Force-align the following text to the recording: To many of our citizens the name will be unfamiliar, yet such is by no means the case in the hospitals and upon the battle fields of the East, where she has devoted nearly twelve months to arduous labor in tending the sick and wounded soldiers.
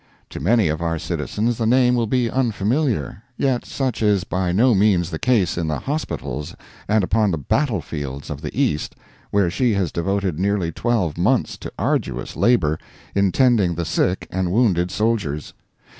To 0.31 0.39
many 0.39 0.67
of 0.67 0.81
our 0.81 0.97
citizens 0.97 1.59
the 1.59 1.67
name 1.67 1.93
will 1.93 2.07
be 2.07 2.27
unfamiliar, 2.27 3.21
yet 3.37 3.65
such 3.65 4.01
is 4.01 4.23
by 4.23 4.51
no 4.51 4.73
means 4.73 5.11
the 5.11 5.19
case 5.19 5.59
in 5.59 5.67
the 5.67 5.77
hospitals 5.77 6.55
and 6.87 7.03
upon 7.03 7.29
the 7.29 7.37
battle 7.37 7.81
fields 7.81 8.31
of 8.31 8.41
the 8.41 8.59
East, 8.59 8.95
where 9.29 9.51
she 9.51 9.73
has 9.75 9.91
devoted 9.91 10.39
nearly 10.39 10.71
twelve 10.71 11.19
months 11.19 11.55
to 11.57 11.71
arduous 11.77 12.35
labor 12.35 12.79
in 13.13 13.31
tending 13.31 13.75
the 13.75 13.85
sick 13.85 14.27
and 14.31 14.51
wounded 14.51 14.89
soldiers. 14.89 15.53